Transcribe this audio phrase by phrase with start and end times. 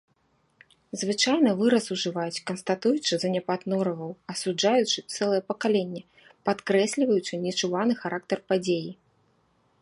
[1.01, 6.01] Звычайна выраз ужываюць, канстатуючы заняпад нораваў, асуджаючы цэлае пакаленне,
[6.51, 8.91] падкрэсліваючы нечуваны характар падзеі.